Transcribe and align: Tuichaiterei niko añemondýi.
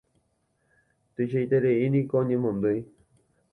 Tuichaiterei 1.19 1.85
niko 1.99 2.25
añemondýi. 2.25 2.83